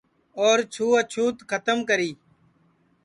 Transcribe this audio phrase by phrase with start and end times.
[0.41, 2.11] اور چھوا چھوت کھتم کری